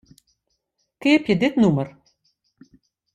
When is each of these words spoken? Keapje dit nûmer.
Keapje 1.01 1.35
dit 1.41 1.55
nûmer. 1.61 1.89